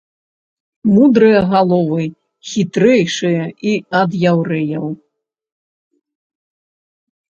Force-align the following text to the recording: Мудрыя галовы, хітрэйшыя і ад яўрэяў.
Мудрыя 0.93 1.41
галовы, 1.51 2.05
хітрэйшыя 2.51 3.43
і 3.73 3.77
ад 4.03 4.11
яўрэяў. 4.33 4.85